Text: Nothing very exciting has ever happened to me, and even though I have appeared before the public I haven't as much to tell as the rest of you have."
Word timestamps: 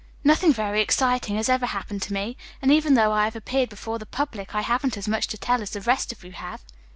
Nothing 0.23 0.51
very 0.51 0.81
exciting 0.81 1.35
has 1.35 1.47
ever 1.47 1.67
happened 1.67 2.01
to 2.01 2.13
me, 2.13 2.35
and 2.59 2.71
even 2.71 2.95
though 2.95 3.11
I 3.11 3.25
have 3.25 3.35
appeared 3.35 3.69
before 3.69 3.99
the 3.99 4.07
public 4.07 4.55
I 4.55 4.61
haven't 4.61 4.97
as 4.97 5.07
much 5.07 5.27
to 5.27 5.37
tell 5.37 5.61
as 5.61 5.69
the 5.69 5.81
rest 5.81 6.11
of 6.11 6.23
you 6.23 6.31
have." 6.31 6.63